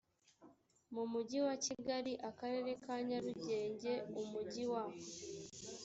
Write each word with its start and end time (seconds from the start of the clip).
mu 0.93 1.03
mugi 1.11 1.39
wa 1.47 1.55
kigali 1.65 2.13
akarere 2.29 2.71
ka 2.83 2.95
nyarugenge 3.07 3.93
umujyi 4.21 4.63
wa 4.71 4.83